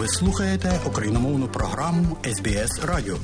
Ви 0.00 0.08
слухаєте 0.08 0.80
україномовну 0.86 1.48
програму 1.48 2.16
СБС 2.24 2.80
Радіо. 2.84 3.16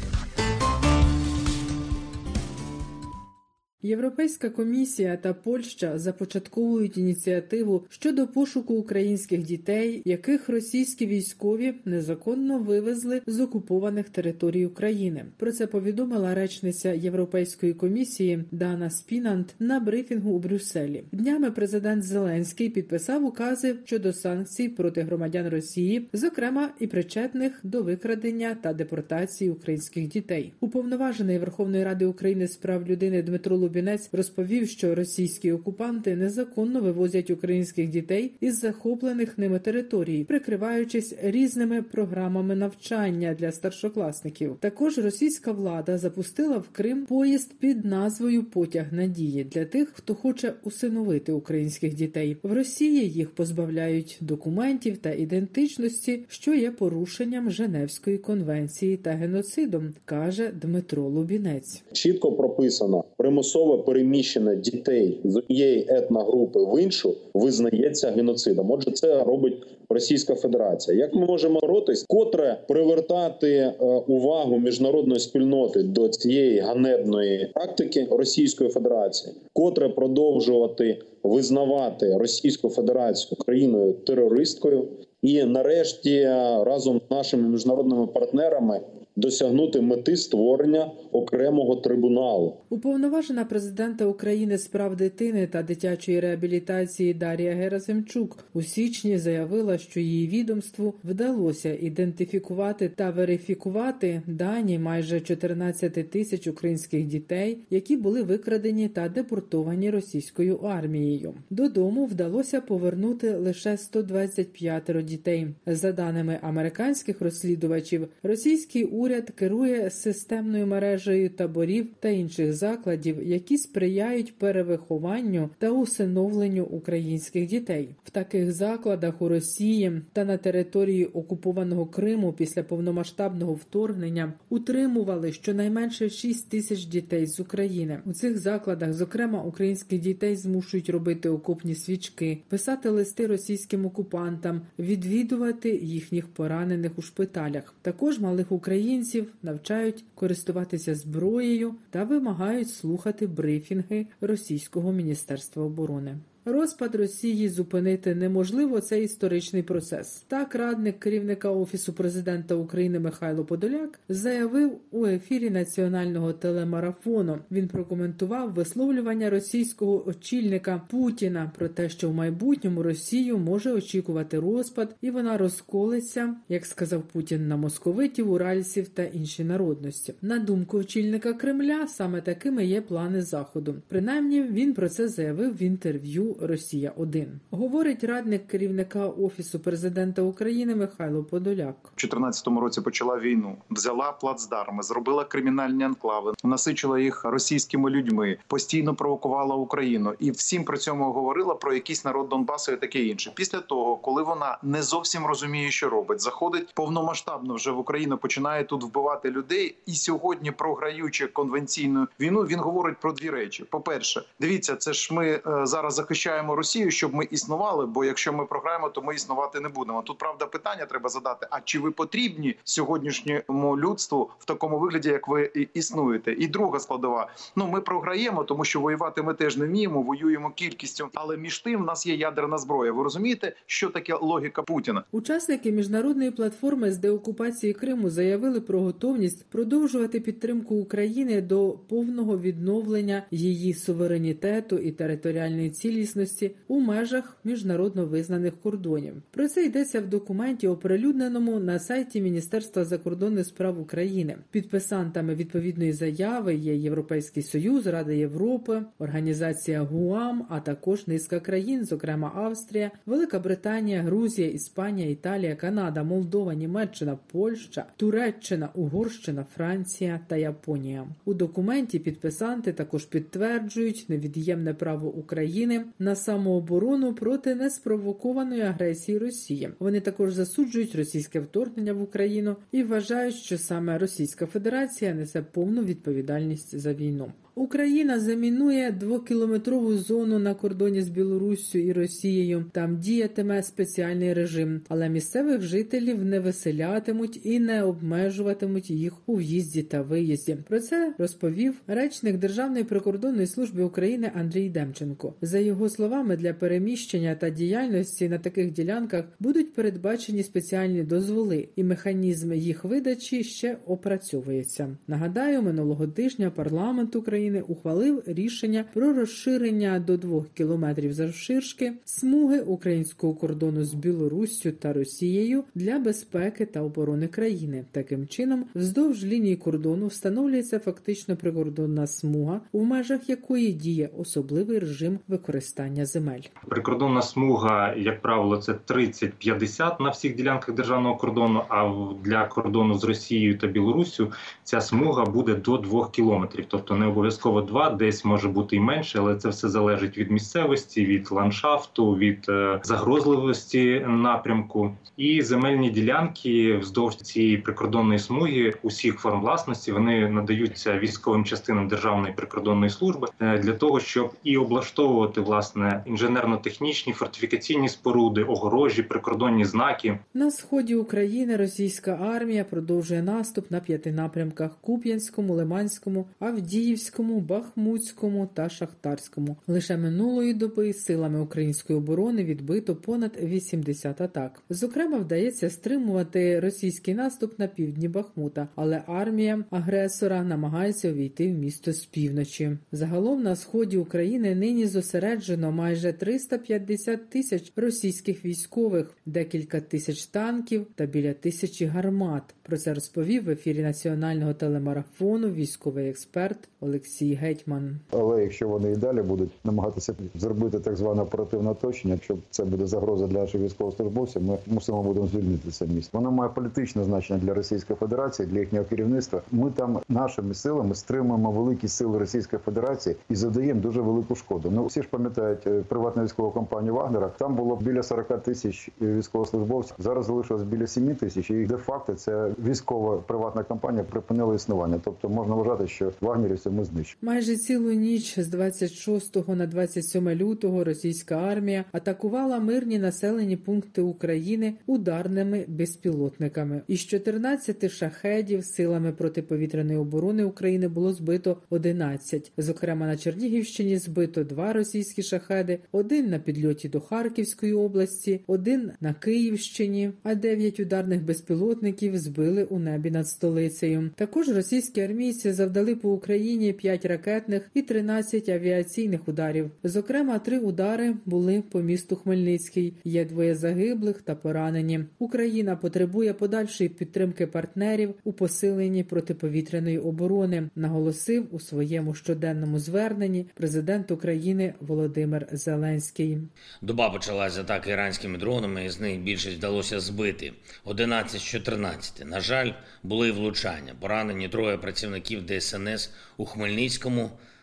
Європейська 3.82 4.50
комісія 4.50 5.16
та 5.16 5.34
Польща 5.34 5.98
започатковують 5.98 6.98
ініціативу 6.98 7.84
щодо 7.88 8.26
пошуку 8.26 8.74
українських 8.74 9.42
дітей, 9.42 10.02
яких 10.04 10.48
російські 10.48 11.06
військові 11.06 11.74
незаконно 11.84 12.58
вивезли 12.58 13.22
з 13.26 13.40
окупованих 13.40 14.08
територій 14.08 14.66
України. 14.66 15.24
Про 15.36 15.52
це 15.52 15.66
повідомила 15.66 16.34
речниця 16.34 16.92
Європейської 16.92 17.74
комісії 17.74 18.44
Дана 18.50 18.90
Спінант 18.90 19.54
на 19.58 19.80
брифінгу 19.80 20.30
у 20.30 20.38
Брюсселі. 20.38 21.04
Днями 21.12 21.50
президент 21.50 22.04
Зеленський 22.04 22.70
підписав 22.70 23.24
укази 23.24 23.76
щодо 23.84 24.12
санкцій 24.12 24.68
проти 24.68 25.02
громадян 25.02 25.48
Росії, 25.48 26.08
зокрема 26.12 26.70
і 26.80 26.86
причетних 26.86 27.60
до 27.62 27.82
викрадення 27.82 28.56
та 28.62 28.72
депортації 28.72 29.50
українських 29.50 30.08
дітей. 30.08 30.52
Уповноважений 30.60 31.38
Верховної 31.38 31.84
Ради 31.84 32.06
України 32.06 32.48
з 32.48 32.56
прав 32.56 32.88
людини 32.88 33.22
Дмитро 33.22 33.56
Лубінець 33.66 34.08
розповів, 34.12 34.68
що 34.68 34.94
російські 34.94 35.52
окупанти 35.52 36.16
незаконно 36.16 36.80
вивозять 36.80 37.30
українських 37.30 37.90
дітей 37.90 38.32
із 38.40 38.60
захоплених 38.60 39.38
ними 39.38 39.58
територій, 39.58 40.24
прикриваючись 40.24 41.14
різними 41.22 41.82
програмами 41.82 42.56
навчання 42.56 43.36
для 43.38 43.52
старшокласників. 43.52 44.56
Також 44.60 44.98
російська 44.98 45.52
влада 45.52 45.98
запустила 45.98 46.58
в 46.58 46.68
Крим 46.72 47.06
поїзд 47.06 47.52
під 47.58 47.84
назвою 47.84 48.44
Потяг 48.44 48.92
надії 48.92 49.44
для 49.44 49.64
тих, 49.64 49.90
хто 49.94 50.14
хоче 50.14 50.52
усиновити 50.64 51.32
українських 51.32 51.94
дітей. 51.94 52.36
В 52.42 52.52
Росії 52.52 53.10
їх 53.10 53.30
позбавляють 53.30 54.18
документів 54.20 54.98
та 54.98 55.10
ідентичності, 55.10 56.24
що 56.28 56.54
є 56.54 56.70
порушенням 56.70 57.50
Женевської 57.50 58.18
конвенції 58.18 58.96
та 58.96 59.10
геноцидом, 59.10 59.94
каже 60.04 60.52
Дмитро 60.62 61.02
Лубінець. 61.02 61.82
Чітко 61.92 62.32
прописано 62.32 63.04
примусово 63.16 63.55
примусове 63.56 63.82
переміщення 63.82 64.54
дітей 64.54 65.20
з 65.24 65.36
однієї 65.36 65.86
етногрупи 65.88 66.60
в 66.60 66.82
іншу 66.82 67.14
визнається 67.34 68.10
геноцидом. 68.10 68.70
Отже, 68.70 68.90
це 68.90 69.24
робить 69.24 69.54
Російська 69.88 70.34
Федерація. 70.34 70.98
Як 70.98 71.14
ми 71.14 71.26
можемо 71.26 71.60
боротись, 71.60 72.04
котре 72.08 72.60
привертати 72.68 73.52
е, 73.52 73.74
увагу 74.06 74.58
міжнародної 74.58 75.20
спільноти 75.20 75.82
до 75.82 76.08
цієї 76.08 76.58
ганебної 76.58 77.50
практики 77.54 78.06
Російської 78.10 78.70
Федерації, 78.70 79.34
котре 79.52 79.88
продовжувати 79.88 80.98
визнавати 81.22 82.16
Російську 82.18 82.68
Федерацію 82.68 83.38
країною 83.38 83.92
терористкою, 83.92 84.88
і 85.22 85.44
нарешті 85.44 86.24
разом 86.62 87.00
з 87.08 87.10
нашими 87.10 87.48
міжнародними 87.48 88.06
партнерами 88.06 88.80
досягнути 89.16 89.80
мети 89.80 90.16
створення 90.16 90.90
окремого 91.12 91.76
трибуналу. 91.76 92.56
Уповноважена 92.70 93.44
президента 93.44 94.06
України 94.06 94.58
з 94.58 94.66
прав 94.66 94.96
дитини 94.96 95.46
та 95.46 95.62
дитячої 95.62 96.20
реабілітації 96.20 97.14
Дарія 97.14 97.52
Герасимчук 97.52 98.38
у 98.54 98.62
січні 98.62 99.18
заявила, 99.18 99.78
що 99.78 100.00
її 100.00 100.28
відомству 100.28 100.94
вдалося 101.04 101.76
ідентифікувати 101.80 102.88
та 102.88 103.10
верифікувати 103.10 104.22
дані 104.26 104.78
майже 104.78 105.20
14 105.20 106.10
тисяч 106.10 106.46
українських 106.46 107.06
дітей, 107.06 107.58
які 107.70 107.96
були 107.96 108.22
викрадені 108.22 108.88
та 108.88 109.08
депортовані 109.08 109.90
російською 109.90 110.56
армією. 110.56 111.34
Додому 111.50 112.06
вдалося 112.06 112.60
повернути 112.60 113.36
лише 113.36 113.76
125 113.76 115.04
дітей. 115.04 115.46
За 115.66 115.92
даними 115.92 116.38
американських 116.42 117.20
розслідувачів, 117.20 118.08
російський 118.22 118.84
уряд 118.84 119.05
уряд 119.06 119.30
керує 119.30 119.90
системною 119.90 120.66
мережею 120.66 121.30
таборів 121.30 121.88
та 122.00 122.08
інших 122.08 122.52
закладів, 122.52 123.22
які 123.22 123.58
сприяють 123.58 124.38
перевихованню 124.38 125.50
та 125.58 125.70
усиновленню 125.70 126.64
українських 126.64 127.46
дітей. 127.46 127.88
В 128.04 128.10
таких 128.10 128.52
закладах 128.52 129.22
у 129.22 129.28
Росії 129.28 130.02
та 130.12 130.24
на 130.24 130.36
території 130.36 131.04
окупованого 131.04 131.86
Криму 131.86 132.32
після 132.32 132.62
повномасштабного 132.62 133.54
вторгнення 133.54 134.32
утримували 134.48 135.32
щонайменше 135.32 136.10
6 136.10 136.50
тисяч 136.50 136.84
дітей 136.84 137.26
з 137.26 137.40
України. 137.40 137.98
У 138.06 138.12
цих 138.12 138.38
закладах, 138.38 138.92
зокрема, 138.92 139.42
українських 139.42 140.00
дітей 140.00 140.36
змушують 140.36 140.90
робити 140.90 141.28
окопні 141.28 141.74
свічки, 141.74 142.38
писати 142.48 142.88
листи 142.88 143.26
російським 143.26 143.86
окупантам, 143.86 144.60
відвідувати 144.78 145.70
їхніх 145.82 146.28
поранених 146.28 146.98
у 146.98 147.02
шпиталях. 147.02 147.74
Також 147.82 148.18
малих 148.18 148.52
українців 148.52 148.95
українців 148.96 149.34
навчають 149.42 150.04
користуватися 150.14 150.94
зброєю 150.94 151.74
та 151.90 152.04
вимагають 152.04 152.70
слухати 152.70 153.26
брифінги 153.26 154.06
російського 154.20 154.92
міністерства 154.92 155.62
оборони. 155.64 156.18
Розпад 156.48 156.94
Росії 156.94 157.48
зупинити 157.48 158.14
неможливо 158.14 158.80
цей 158.80 159.04
історичний 159.04 159.62
процес. 159.62 160.24
Так, 160.28 160.54
радник 160.54 161.00
керівника 161.00 161.50
офісу 161.50 161.92
президента 161.92 162.54
України 162.54 163.00
Михайло 163.00 163.44
Подоляк 163.44 164.00
заявив 164.08 164.78
у 164.90 165.06
ефірі 165.06 165.50
національного 165.50 166.32
телемарафону. 166.32 167.38
Він 167.50 167.68
прокоментував 167.68 168.52
висловлювання 168.52 169.30
російського 169.30 170.08
очільника 170.08 170.82
Путіна 170.90 171.52
про 171.58 171.68
те, 171.68 171.88
що 171.88 172.10
в 172.10 172.14
майбутньому 172.14 172.82
Росію 172.82 173.38
може 173.38 173.72
очікувати 173.72 174.38
розпад, 174.38 174.96
і 175.00 175.10
вона 175.10 175.38
розколиться, 175.38 176.34
як 176.48 176.66
сказав 176.66 177.02
Путін, 177.02 177.48
на 177.48 177.56
московитів, 177.56 178.30
уральців 178.30 178.88
та 178.88 179.02
інші 179.04 179.44
народності. 179.44 180.14
На 180.22 180.38
думку 180.38 180.78
очільника 180.78 181.32
Кремля, 181.32 181.86
саме 181.88 182.20
такими 182.20 182.66
є 182.66 182.80
плани 182.80 183.22
заходу. 183.22 183.74
Принаймні 183.88 184.42
він 184.42 184.74
про 184.74 184.88
це 184.88 185.08
заявив 185.08 185.56
в 185.56 185.62
інтерв'ю. 185.62 186.35
Росія 186.40 186.92
1 186.96 187.40
говорить 187.50 188.04
радник 188.04 188.46
керівника 188.46 189.06
офісу 189.06 189.60
президента 189.60 190.22
України 190.22 190.74
Михайло 190.74 191.24
Подоляк. 191.24 191.76
У 191.84 191.88
2014 191.88 192.46
році 192.46 192.80
почала 192.80 193.18
війну, 193.18 193.56
взяла 193.70 194.12
плацдарми, 194.12 194.82
зробила 194.82 195.24
кримінальні 195.24 195.84
анклави, 195.84 196.34
насичила 196.44 197.00
їх 197.00 197.24
російськими 197.24 197.90
людьми, 197.90 198.38
постійно 198.46 198.94
провокувала 198.94 199.54
Україну 199.54 200.14
і 200.18 200.30
всім 200.30 200.64
при 200.64 200.78
цьому 200.78 201.12
говорила 201.12 201.54
про 201.54 201.74
якийсь 201.74 202.04
народ 202.04 202.28
Донбасу 202.28 202.72
і 202.72 202.76
таке 202.76 203.02
інше. 203.02 203.32
Після 203.34 203.60
того, 203.60 203.96
коли 203.96 204.22
вона 204.22 204.58
не 204.62 204.82
зовсім 204.82 205.26
розуміє, 205.26 205.70
що 205.70 205.88
робить, 205.88 206.20
заходить 206.20 206.74
повномасштабно 206.74 207.54
вже 207.54 207.70
в 207.70 207.78
Україну, 207.78 208.18
починає 208.18 208.64
тут 208.64 208.84
вбивати 208.84 209.30
людей. 209.30 209.76
І 209.86 209.92
сьогодні, 209.92 210.50
програючи 210.50 211.26
конвенційну 211.26 212.08
війну, 212.20 212.40
він 212.40 212.60
говорить 212.60 213.00
про 213.00 213.12
дві 213.12 213.30
речі: 213.30 213.64
по 213.64 213.80
перше, 213.80 214.22
дивіться, 214.40 214.76
це 214.76 214.92
ж 214.92 215.14
ми 215.14 215.28
е, 215.28 215.66
зараз 215.66 215.94
захищаємо 215.94 216.25
захищаємо 216.26 216.56
Росію, 216.56 216.90
щоб 216.90 217.14
ми 217.14 217.24
існували. 217.30 217.86
Бо 217.86 218.04
якщо 218.04 218.32
ми 218.32 218.46
програємо, 218.46 218.88
то 218.88 219.02
ми 219.02 219.14
існувати 219.14 219.60
не 219.60 219.68
будемо. 219.68 220.02
Тут 220.02 220.18
правда 220.18 220.46
питання 220.46 220.86
треба 220.86 221.08
задати: 221.08 221.46
а 221.50 221.60
чи 221.60 221.78
ви 221.78 221.90
потрібні 221.90 222.56
сьогоднішньому 222.64 223.78
людству 223.78 224.30
в 224.38 224.44
такому 224.44 224.78
вигляді, 224.78 225.08
як 225.08 225.28
ви 225.28 225.50
існуєте? 225.74 226.32
І 226.32 226.46
друга 226.46 226.80
складова: 226.80 227.30
ну 227.56 227.66
ми 227.66 227.80
програємо, 227.80 228.44
тому 228.44 228.64
що 228.64 228.80
воювати 228.80 229.22
ми 229.22 229.34
теж 229.34 229.56
не 229.56 229.66
вміємо, 229.66 230.02
воюємо 230.02 230.50
кількістю, 230.50 231.08
але 231.14 231.36
між 231.36 231.58
тим 231.58 231.82
в 231.82 231.86
нас 231.86 232.06
є 232.06 232.14
ядерна 232.14 232.58
зброя. 232.58 232.92
Ви 232.92 233.02
розумієте, 233.02 233.56
що 233.66 233.88
таке 233.88 234.14
логіка 234.14 234.62
Путіна? 234.62 235.04
Учасники 235.12 235.72
міжнародної 235.72 236.30
платформи 236.30 236.92
з 236.92 236.98
деокупації 236.98 237.72
Криму 237.72 238.10
заявили 238.10 238.60
про 238.60 238.80
готовність 238.80 239.46
продовжувати 239.50 240.20
підтримку 240.20 240.74
України 240.74 241.40
до 241.40 241.78
повного 241.88 242.38
відновлення 242.38 243.22
її 243.30 243.74
суверенітету 243.74 244.78
і 244.78 244.92
територіальної 244.92 245.70
цілісності 245.70 246.15
цілісності 246.16 246.50
у 246.68 246.80
межах 246.80 247.36
міжнародно 247.44 248.06
визнаних 248.06 248.60
кордонів. 248.60 249.14
Про 249.30 249.48
це 249.48 249.64
йдеться 249.64 250.00
в 250.00 250.06
документі, 250.06 250.68
оприлюдненому 250.68 251.60
на 251.60 251.78
сайті 251.78 252.20
Міністерства 252.20 252.84
закордонних 252.84 253.46
справ 253.46 253.80
України. 253.80 254.36
Підписантами 254.50 255.34
відповідної 255.34 255.92
заяви 255.92 256.54
є 256.54 256.76
Європейський 256.76 257.42
Союз, 257.42 257.86
Рада 257.86 258.12
Європи, 258.12 258.82
організація 258.98 259.82
ГУАМ, 259.82 260.46
а 260.50 260.60
також 260.60 261.06
низка 261.06 261.40
країн, 261.40 261.84
зокрема 261.84 262.32
Австрія, 262.34 262.90
Велика 263.06 263.38
Британія, 263.38 264.02
Грузія, 264.02 264.48
Іспанія, 264.48 265.10
Італія, 265.10 265.56
Канада, 265.56 266.02
Молдова, 266.02 266.54
Німеччина, 266.54 267.18
Польща, 267.32 267.86
Туреччина, 267.96 268.68
Угорщина, 268.74 269.46
Франція 269.56 270.20
та 270.28 270.36
Японія. 270.36 271.06
У 271.24 271.34
документі 271.34 271.98
підписанти 271.98 272.72
також 272.72 273.04
підтверджують 273.04 274.06
невід'ємне 274.08 274.74
право 274.74 275.08
України 275.08 275.84
на 275.98 276.16
самооборону 276.16 277.14
проти 277.14 277.54
неспровокованої 277.54 278.60
агресії 278.60 279.18
Росії. 279.18 279.70
Вони 279.78 280.00
також 280.00 280.32
засуджують 280.32 280.94
російське 280.94 281.40
вторгнення 281.40 281.92
в 281.92 282.02
Україну 282.02 282.56
і 282.72 282.82
вважають, 282.82 283.34
що 283.34 283.58
саме 283.58 283.98
Російська 283.98 284.46
Федерація 284.46 285.14
несе 285.14 285.42
повну 285.42 285.84
відповідальність 285.84 286.78
за 286.78 286.94
війну. 286.94 287.32
Україна 287.58 288.20
замінує 288.20 288.92
двокілометрову 288.92 289.94
зону 289.94 290.38
на 290.38 290.54
кордоні 290.54 291.02
з 291.02 291.08
Білоруссю 291.08 291.78
і 291.78 291.92
Росією. 291.92 292.64
Там 292.72 292.98
діятиме 292.98 293.62
спеціальний 293.62 294.34
режим, 294.34 294.80
але 294.88 295.08
місцевих 295.08 295.62
жителів 295.62 296.24
не 296.24 296.40
виселятимуть 296.40 297.40
і 297.44 297.60
не 297.60 297.82
обмежуватимуть 297.82 298.90
їх 298.90 299.12
у 299.26 299.36
в'їзді 299.36 299.82
та 299.82 300.02
виїзді. 300.02 300.56
Про 300.68 300.80
це 300.80 301.14
розповів 301.18 301.74
речник 301.86 302.36
Державної 302.36 302.84
прикордонної 302.84 303.46
служби 303.46 303.82
України 303.82 304.30
Андрій 304.34 304.68
Демченко. 304.68 305.34
За 305.42 305.58
його 305.58 305.88
словами, 305.88 306.36
для 306.36 306.52
переміщення 306.52 307.34
та 307.34 307.50
діяльності 307.50 308.28
на 308.28 308.38
таких 308.38 308.72
ділянках 308.72 309.24
будуть 309.40 309.74
передбачені 309.74 310.42
спеціальні 310.42 311.02
дозволи, 311.02 311.68
і 311.76 311.84
механізм 311.84 312.52
їх 312.52 312.84
видачі 312.84 313.44
ще 313.44 313.76
опрацьовується. 313.86 314.96
Нагадаю, 315.06 315.62
минулого 315.62 316.06
тижня 316.06 316.50
парламент 316.50 317.16
України 317.16 317.45
ухвалив 317.54 318.22
рішення 318.26 318.84
про 318.94 319.12
розширення 319.12 320.00
до 320.00 320.16
двох 320.16 320.48
кілометрів 320.48 321.12
завширшки 321.12 321.92
смуги 322.04 322.60
українського 322.60 323.34
кордону 323.34 323.84
з 323.84 323.94
Білоруссю 323.94 324.72
та 324.72 324.92
Росією 324.92 325.64
для 325.74 325.98
безпеки 325.98 326.66
та 326.66 326.80
оборони 326.80 327.28
країни. 327.28 327.84
Таким 327.92 328.26
чином, 328.26 328.64
вздовж 328.74 329.24
лінії 329.24 329.56
кордону 329.56 330.06
встановлюється 330.06 330.78
фактично 330.78 331.36
прикордонна 331.36 332.06
смуга, 332.06 332.60
в 332.72 332.82
межах 332.82 333.30
якої 333.30 333.72
діє 333.72 334.10
особливий 334.18 334.78
режим 334.78 335.18
використання 335.28 336.06
земель. 336.06 336.42
Прикордонна 336.68 337.22
смуга, 337.22 337.94
як 337.94 338.22
правило, 338.22 338.56
це 338.56 338.72
30-50 338.72 340.02
на 340.02 340.10
всіх 340.10 340.36
ділянках 340.36 340.74
державного 340.74 341.16
кордону. 341.16 341.62
А 341.68 341.92
для 342.24 342.44
кордону 342.44 342.94
з 342.94 343.04
Росією 343.04 343.58
та 343.58 343.66
Білоруссю 343.66 344.32
ця 344.64 344.80
смуга 344.80 345.24
буде 345.24 345.54
до 345.54 345.76
2 345.78 346.08
кілометрів. 346.08 346.64
Тобто 346.68 346.96
не 346.96 347.06
обов'язково 347.06 347.35
2, 347.44 347.90
десь 347.90 348.24
може 348.24 348.48
бути 348.48 348.76
і 348.76 348.80
менше, 348.80 349.18
але 349.18 349.36
це 349.36 349.48
все 349.48 349.68
залежить 349.68 350.18
від 350.18 350.30
місцевості, 350.30 351.06
від 351.06 351.30
ландшафту, 351.30 352.16
від 352.16 352.46
е, 352.48 352.80
загрозливості 352.82 354.06
напрямку. 354.08 354.92
І 355.16 355.42
земельні 355.42 355.90
ділянки 355.90 356.76
вздовж 356.76 357.16
цієї 357.16 357.56
прикордонної 357.56 358.18
смуги 358.18 358.74
усіх 358.82 359.18
форм 359.18 359.40
власності 359.40 359.92
вони 359.92 360.28
надаються 360.28 360.98
військовим 360.98 361.44
частинам 361.44 361.88
Державної 361.88 362.34
прикордонної 362.34 362.90
служби 362.90 363.28
е, 363.40 363.58
для 363.58 363.72
того, 363.72 364.00
щоб 364.00 364.32
і 364.44 364.56
облаштовувати 364.56 365.40
власне 365.40 366.02
інженерно-технічні 366.06 367.12
фортифікаційні 367.12 367.88
споруди, 367.88 368.42
огорожі, 368.42 369.02
прикордонні 369.02 369.64
знаки. 369.64 370.18
На 370.34 370.50
сході 370.50 370.94
України 370.94 371.56
російська 371.56 372.10
армія 372.10 372.64
продовжує 372.64 373.22
наступ 373.22 373.70
на 373.70 373.80
п'яти 373.80 374.12
напрямках: 374.12 374.70
Куп'янському, 374.80 375.54
Лиманському, 375.54 376.26
Авдіївському, 376.40 377.25
Бахмутському 377.34 378.48
та 378.54 378.68
Шахтарському. 378.68 379.56
Лише 379.66 379.96
минулої 379.96 380.54
доби 380.54 380.92
силами 380.92 381.40
української 381.40 381.98
оборони 381.98 382.44
відбито 382.44 382.96
понад 382.96 383.38
80 383.42 384.20
атак. 384.20 384.62
Зокрема, 384.70 385.18
вдається 385.18 385.70
стримувати 385.70 386.60
російський 386.60 387.14
наступ 387.14 387.58
на 387.58 387.66
півдні 387.66 388.08
Бахмута, 388.08 388.68
але 388.74 389.02
армія 389.06 389.64
агресора 389.70 390.44
намагається 390.44 391.10
увійти 391.10 391.52
в 391.52 391.58
місто 391.58 391.92
з 391.92 392.04
півночі. 392.06 392.78
Загалом 392.92 393.42
на 393.42 393.56
сході 393.56 393.96
України 393.96 394.54
нині 394.54 394.86
зосереджено 394.86 395.72
майже 395.72 396.12
350 396.12 397.30
тисяч 397.30 397.72
російських 397.76 398.44
військових, 398.44 399.16
декілька 399.26 399.80
тисяч 399.80 400.26
танків 400.26 400.86
та 400.94 401.06
біля 401.06 401.32
тисячі 401.32 401.86
гармат. 401.86 402.54
Про 402.62 402.76
це 402.78 402.94
розповів 402.94 403.44
в 403.44 403.50
ефірі 403.50 403.82
національного 403.82 404.54
телемарафону 404.54 405.50
військовий 405.50 406.08
експерт 406.08 406.68
Олексій 406.80 407.15
Гетьман. 407.24 407.96
Але 408.10 408.42
якщо 408.42 408.68
вони 408.68 408.92
і 408.92 408.96
далі 408.96 409.22
будуть 409.22 409.50
намагатися 409.64 410.14
зробити 410.34 410.80
так 410.80 410.96
зване 410.96 411.22
оперативне 411.22 411.70
оточення, 411.70 412.14
якщо 412.14 412.36
це 412.50 412.64
буде 412.64 412.86
загроза 412.86 413.26
для 413.26 413.40
наших 413.40 413.60
військовослужбовців, 413.60 414.42
ми 414.42 414.58
мусимо 414.66 415.02
будемо 415.02 415.26
звільнити 415.26 415.70
це 415.70 415.86
місто. 415.86 416.18
Воно 416.18 416.30
має 416.30 416.50
політичне 416.50 417.04
значення 417.04 417.38
для 417.38 417.54
Російської 417.54 417.96
Федерації, 417.96 418.48
для 418.48 418.58
їхнього 418.60 418.84
керівництва. 418.84 419.42
Ми 419.52 419.70
там 419.70 419.98
нашими 420.08 420.54
силами 420.54 420.94
стримуємо 420.94 421.50
великі 421.50 421.88
сили 421.88 422.18
Російської 422.18 422.60
Федерації 422.64 423.16
і 423.30 423.34
задаємо 423.34 423.80
дуже 423.80 424.00
велику 424.00 424.34
шкоду. 424.34 424.70
Ну 424.70 424.86
всі 424.86 425.02
ж 425.02 425.08
пам'ятають 425.10 425.66
е, 425.66 425.82
приватну 425.88 426.24
військову 426.24 426.50
компанію 426.50 426.94
Вагнера. 426.94 427.30
Там 427.38 427.54
було 427.54 427.76
біля 427.76 428.02
40 428.02 428.42
тисяч 428.42 428.90
військовослужбовців. 429.00 429.96
Зараз 429.98 430.26
залишилось 430.26 430.62
біля 430.62 430.86
7 430.86 431.14
тисяч. 431.14 431.50
І 431.50 431.64
де 431.64 431.76
факто 431.76 432.14
це 432.14 432.50
військова 432.58 433.16
приватна 433.16 433.62
компанія 433.62 434.04
припинила 434.04 434.54
існування. 434.54 435.00
Тобто 435.04 435.28
можна 435.28 435.54
вважати, 435.54 435.88
що 435.88 436.10
вагнерівців 436.20 436.72
ми 436.72 436.84
знищили. 436.96 437.18
Майже 437.22 437.56
цілу 437.56 437.92
ніч 437.92 438.38
з 438.38 438.48
26 438.48 439.48
на 439.48 439.66
27 439.66 440.30
лютого 440.30 440.84
російська 440.84 441.34
армія 441.36 441.84
атакувала 441.92 442.58
мирні 442.58 442.98
населені 442.98 443.56
пункти 443.56 444.02
України 444.02 444.74
ударними 444.86 445.64
безпілотниками. 445.68 446.82
Із 446.88 447.00
14 447.00 447.90
шахедів 447.90 448.64
силами 448.64 449.12
протиповітряної 449.12 449.98
оборони 449.98 450.44
України 450.44 450.88
було 450.88 451.12
збито 451.12 451.62
11. 451.70 452.52
Зокрема, 452.58 453.06
на 453.06 453.16
Чернігівщині 453.16 453.98
збито 453.98 454.44
два 454.44 454.72
російські 454.72 455.22
шахеди, 455.22 455.78
один 455.92 456.30
на 456.30 456.38
підльоті 456.38 456.88
до 456.88 457.00
Харківської 457.00 457.72
області, 457.72 458.40
один 458.46 458.90
на 459.00 459.14
Київщині, 459.14 460.10
а 460.22 460.34
дев'ять 460.34 460.80
ударних 460.80 461.24
безпілотників 461.24 462.18
збили 462.18 462.64
у 462.64 462.78
небі 462.78 463.10
над 463.10 463.28
столицею. 463.28 464.10
Також 464.14 464.48
російські 464.48 465.00
армійці 465.00 465.52
завдали 465.52 465.94
по 465.94 466.12
Україні 466.12 466.72
5 466.86 467.04
ракетних 467.04 467.70
і 467.74 467.82
13 467.82 468.48
авіаційних 468.48 469.28
ударів. 469.28 469.70
Зокрема, 469.84 470.38
три 470.38 470.58
удари 470.58 471.14
були 471.24 471.62
по 471.70 471.80
місту 471.80 472.16
Хмельницький. 472.16 472.94
Є 473.04 473.24
двоє 473.24 473.54
загиблих 473.54 474.22
та 474.22 474.34
поранені. 474.34 475.00
Україна 475.18 475.76
потребує 475.76 476.32
подальшої 476.32 476.90
підтримки 476.90 477.46
партнерів 477.46 478.14
у 478.24 478.32
посиленні 478.32 479.04
протиповітряної 479.04 479.98
оборони, 479.98 480.70
наголосив 480.76 481.46
у 481.50 481.60
своєму 481.60 482.14
щоденному 482.14 482.78
зверненні 482.78 483.46
президент 483.54 484.10
України 484.10 484.74
Володимир 484.80 485.48
Зеленський. 485.52 486.38
Доба 486.82 487.10
почалася 487.10 487.56
з 487.56 487.58
атаки 487.58 487.90
іранськими 487.90 488.38
дронами, 488.38 488.84
і 488.84 488.90
з 488.90 489.00
них 489.00 489.20
більшість 489.20 489.56
вдалося 489.56 490.00
збити. 490.00 490.52
11 490.84 491.40
з 491.40 491.44
14. 491.44 492.26
На 492.26 492.40
жаль, 492.40 492.70
були 493.02 493.32
влучання. 493.32 493.92
Поранені 494.00 494.48
троє 494.48 494.76
працівників 494.76 495.46
ДСНС 495.46 496.10
у 496.36 496.44
Хмельницькому, 496.44 496.75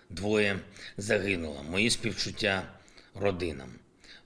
двоє 0.09 0.59
загинуло. 0.97 1.63
Мої 1.69 1.89
співчуття 1.89 2.63
родинам. 3.15 3.69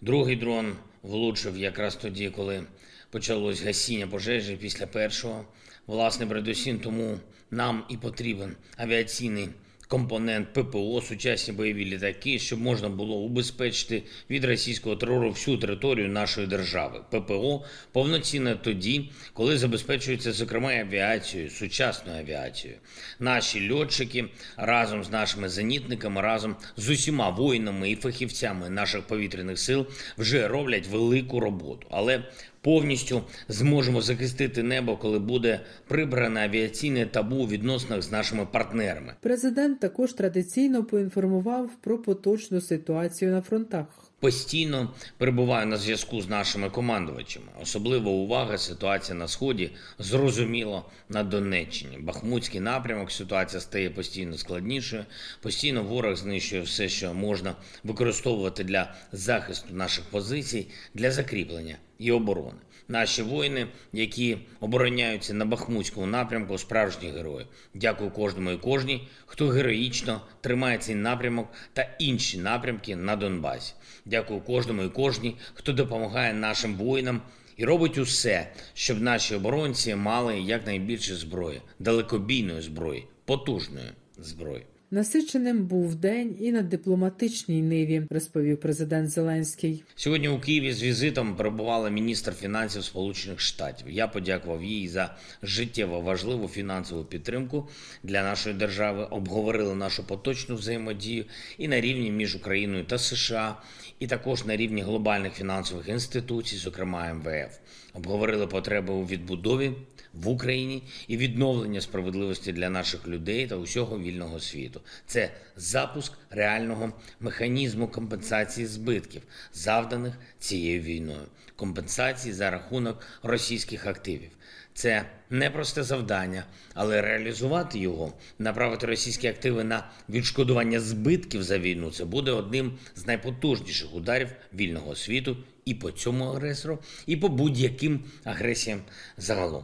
Другий 0.01 0.35
дрон 0.35 0.75
влучив 1.03 1.57
якраз 1.57 1.95
тоді, 1.95 2.29
коли 2.29 2.63
почалось 3.11 3.61
гасіння 3.61 4.07
пожежі 4.07 4.55
після 4.55 4.87
першого. 4.87 5.45
Власне, 5.87 6.27
передусім 6.27 6.79
тому 6.79 7.19
нам 7.51 7.83
і 7.89 7.97
потрібен 7.97 8.55
авіаційний 8.77 9.49
компонент 9.87 10.53
ППО, 10.53 11.01
сучасні 11.01 11.53
бойові 11.53 11.85
літаки, 11.85 12.39
щоб 12.39 12.59
можна 12.59 12.89
було 12.89 13.15
убезпечити 13.15 14.03
від 14.29 14.45
російського 14.45 14.95
терору 14.95 15.29
всю 15.29 15.57
територію 15.57 16.09
нашої 16.09 16.47
держави. 16.47 17.01
ППО 17.09 17.63
повноцінне 17.91 18.55
тоді, 18.55 19.09
коли 19.33 19.57
забезпечується 19.57 20.31
зокрема 20.31 20.73
авіацією, 20.73 21.49
сучасною 21.49 22.19
авіацією. 22.19 22.79
Наші 23.19 23.71
льотчики 23.71 24.25
разом 24.57 25.03
з 25.03 25.11
нашими 25.11 25.49
зенітниками, 25.49 26.21
разом 26.21 26.55
з 26.77 26.89
усіма 26.89 27.29
воїнами 27.29 27.91
і 27.91 27.95
фахівцями 27.95 28.69
наших 28.69 29.01
повітряних 29.01 29.59
сил 29.59 29.87
вже 30.17 30.47
роблять 30.47 30.87
велику 30.87 31.39
роботу. 31.39 31.87
Але 31.91 32.23
повністю 32.67 33.21
зможемо 33.49 34.01
захистити 34.01 34.63
небо, 34.63 34.97
коли 34.97 35.19
буде 35.19 35.59
прибране 35.87 36.43
авіаційне 36.45 37.05
табу 37.05 37.35
у 37.35 37.47
відносинах 37.47 38.01
з 38.01 38.11
нашими 38.11 38.45
партнерами. 38.45 39.13
Президент 39.21 39.79
також 39.79 40.13
традиційно 40.13 40.83
поінформував 40.83 41.69
про 41.81 41.97
поточну 41.97 42.61
ситуацію 42.61 43.31
на 43.31 43.41
фронтах. 43.41 44.06
Постійно 44.19 44.93
перебуваю 45.17 45.67
на 45.67 45.77
зв'язку 45.77 46.21
з 46.21 46.29
нашими 46.29 46.69
командувачами. 46.69 47.45
Особлива 47.61 48.11
увага 48.11 48.57
ситуація 48.57 49.17
на 49.17 49.27
сході 49.27 49.71
зрозуміло 49.99 50.85
на 51.09 51.23
Донеччині. 51.23 51.97
Бахмутський 51.97 52.59
напрямок 52.59 53.11
ситуація 53.11 53.61
стає 53.61 53.89
постійно 53.89 54.37
складнішою. 54.37 55.05
Постійно 55.41 55.83
ворог 55.83 56.15
знищує 56.15 56.61
все, 56.61 56.89
що 56.89 57.13
можна 57.13 57.55
використовувати 57.83 58.63
для 58.63 58.95
захисту 59.11 59.73
наших 59.73 60.05
позицій, 60.05 60.67
для 60.93 61.11
закріплення 61.11 61.77
і 61.99 62.11
оборони. 62.11 62.59
Наші 62.87 63.21
воїни, 63.21 63.67
які 63.93 64.37
обороняються 64.59 65.33
на 65.33 65.45
Бахмутському 65.45 66.05
напрямку, 66.05 66.57
справжні 66.57 67.09
герої. 67.09 67.45
Дякую 67.73 68.11
кожному 68.11 68.51
і 68.51 68.57
кожній, 68.57 69.07
хто 69.25 69.47
героїчно 69.47 70.21
тримає 70.41 70.77
цей 70.77 70.95
напрямок 70.95 71.53
та 71.73 71.95
інші 71.99 72.37
напрямки 72.37 72.95
на 72.95 73.15
Донбасі. 73.15 73.73
Дякую 74.05 74.41
кожному 74.41 74.83
і 74.83 74.89
кожній, 74.89 75.37
хто 75.53 75.73
допомагає 75.73 76.33
нашим 76.33 76.75
воїнам 76.75 77.21
і 77.57 77.65
робить 77.65 77.97
усе, 77.97 78.51
щоб 78.73 79.01
наші 79.01 79.35
оборонці 79.35 79.95
мали 79.95 80.39
якнайбільше 80.39 81.15
зброї, 81.15 81.61
далекобійної 81.79 82.61
зброї, 82.61 83.07
потужної 83.25 83.89
зброї. 84.17 84.65
Насиченим 84.91 85.65
був 85.65 85.95
день 85.95 86.37
і 86.39 86.51
на 86.51 86.61
дипломатичній 86.61 87.61
ниві, 87.61 88.03
розповів 88.09 88.59
президент 88.59 89.09
Зеленський. 89.09 89.83
Сьогодні 89.95 90.29
у 90.29 90.39
Києві 90.39 90.73
з 90.73 90.83
візитом 90.83 91.35
перебувала 91.35 91.89
міністр 91.89 92.33
фінансів 92.33 92.83
Сполучених 92.83 93.39
Штатів. 93.39 93.89
Я 93.89 94.07
подякував 94.07 94.63
їй 94.63 94.87
за 94.87 95.17
життєво 95.43 96.01
важливу 96.01 96.47
фінансову 96.47 97.03
підтримку 97.03 97.67
для 98.03 98.23
нашої 98.23 98.55
держави. 98.55 99.03
Обговорили 99.03 99.75
нашу 99.75 100.07
поточну 100.07 100.55
взаємодію 100.55 101.25
і 101.57 101.67
на 101.67 101.81
рівні 101.81 102.11
між 102.11 102.35
Україною 102.35 102.83
та 102.83 102.97
США, 102.97 103.57
і 103.99 104.07
також 104.07 104.45
на 104.45 104.55
рівні 104.55 104.81
глобальних 104.81 105.33
фінансових 105.33 105.89
інституцій, 105.89 106.57
зокрема 106.57 107.13
МВФ. 107.13 107.57
Обговорили 107.93 108.47
потреби 108.47 108.93
у 108.93 109.05
відбудові 109.05 109.71
в 110.21 110.27
Україні 110.27 110.83
і 111.07 111.17
відновлення 111.17 111.81
справедливості 111.81 112.53
для 112.53 112.69
наших 112.69 113.07
людей 113.07 113.47
та 113.47 113.55
усього 113.55 113.99
вільного 113.99 114.39
світу. 114.39 114.81
Це 115.05 115.31
запуск 115.55 116.13
реального 116.29 116.93
механізму 117.19 117.87
компенсації 117.87 118.67
збитків, 118.67 119.21
завданих 119.53 120.13
цією 120.39 120.81
війною, 120.81 121.27
компенсації 121.55 122.33
за 122.33 122.49
рахунок 122.49 123.01
російських 123.23 123.85
активів. 123.87 124.29
Це 124.77 125.05
непросте 125.29 125.83
завдання, 125.83 126.43
але 126.73 127.01
реалізувати 127.01 127.79
його, 127.79 128.13
направити 128.39 128.87
російські 128.87 129.27
активи 129.27 129.63
на 129.63 129.89
відшкодування 130.09 130.79
збитків 130.79 131.43
за 131.43 131.59
війну, 131.59 131.91
це 131.91 132.05
буде 132.05 132.31
одним 132.31 132.77
з 132.95 133.07
найпотужніших 133.07 133.95
ударів 133.95 134.29
вільного 134.53 134.95
світу 134.95 135.37
і 135.65 135.73
по 135.73 135.91
цьому 135.91 136.25
агресору, 136.25 136.79
і 137.05 137.17
по 137.17 137.29
будь-яким 137.29 137.99
агресіям 138.23 138.81
загалом. 139.17 139.63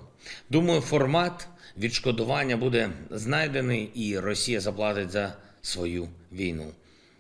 Думаю, 0.50 0.82
формат 0.82 1.48
відшкодування 1.78 2.58
буде 2.58 2.90
знайдений, 3.10 3.92
і 3.94 4.20
Росія 4.20 4.60
заплатить 4.60 5.12
за 5.12 5.38
свою 5.62 6.08
війну 6.32 6.72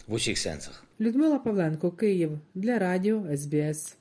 в 0.07 0.13
усіх 0.13 0.37
сенсах. 0.37 0.83
Людмила 0.99 1.39
Павленко, 1.39 1.91
Київ 1.91 2.39
для 2.55 2.79
радіо 2.79 3.37
СБС. 3.37 3.97